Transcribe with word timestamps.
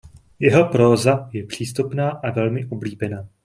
Jeho 0.39 0.65
próza 0.69 1.29
je 1.33 1.43
přístupná 1.45 2.09
a 2.11 2.31
velmi 2.31 2.65
oblíbená. 2.65 3.27